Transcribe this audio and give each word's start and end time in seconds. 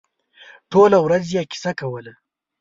ټوله 0.71 0.97
ورځ 1.05 1.25
یې 1.35 1.43
کیسه 1.51 1.71
کوله. 1.79 2.13